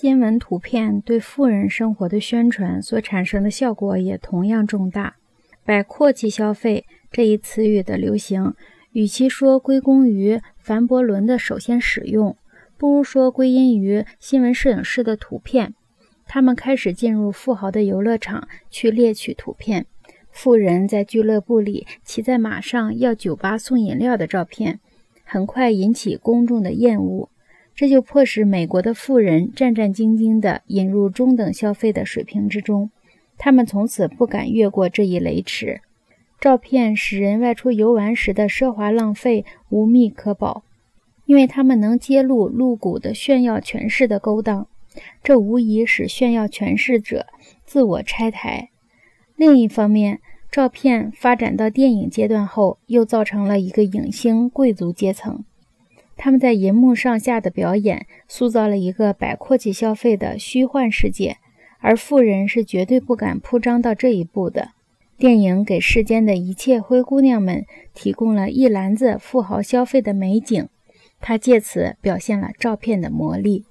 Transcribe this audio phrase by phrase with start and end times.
[0.00, 5.16] 新闻图片对富人生活的宣传所产生的效果也同样重大。
[5.62, 8.54] 摆阔气消费这一词语的流行，
[8.92, 12.34] 与其说归功于凡伯伦的首先使用，
[12.78, 15.74] 不如说归因于新闻摄影师的图片。
[16.26, 19.84] 他们开始进入富豪的游乐场去猎取图片，
[20.30, 24.80] 富人在俱乐部里骑在马上要酒吧送饮料的照片，
[25.24, 27.28] 很快引起公众的厌恶。
[27.74, 32.90] 这就迫使美国的富人战战兢兢地引入中等消费的水平之中，
[33.38, 35.80] 他们从此不敢越过这一雷池。
[36.40, 40.62] 照片使人外出游玩时的奢华浪费无密可保，
[41.26, 44.66] 因为他们能揭露露骨的炫耀权势的勾当。
[45.22, 47.26] 这无疑使炫耀权势者
[47.64, 48.70] 自我拆台。
[49.36, 55.44] 另一方面，照片发展到电影阶段后，又造成了一个影星贵族阶层。
[56.22, 61.38] 他们在银幕上下的表演，塑造了一个百阔气消费的虚幻世界，
[61.78, 64.72] 而富人是绝对不敢铺张到这一步的。
[65.16, 67.64] 电影给世间的一切灰姑娘们
[67.94, 70.68] 提供了一篮子富豪消费的美景，
[71.20, 73.64] 它借此表现了照片的魔力。